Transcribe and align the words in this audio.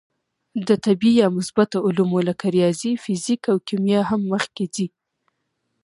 د 0.67 0.69
طبعي 0.85 1.11
یا 1.21 1.27
مثبته 1.37 1.77
علومو 1.87 2.19
لکه 2.29 2.45
ریاضي، 2.55 2.91
فیزیک 3.03 3.41
او 3.51 3.57
کیمیا 3.67 4.01
هم 4.09 4.21
مخکې 4.33 4.65
ځي. 4.75 4.87